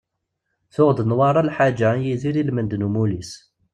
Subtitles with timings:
[0.73, 3.31] Tuɣ-d Newwara lḥaǧa i Yidir ilmend n umulli-s.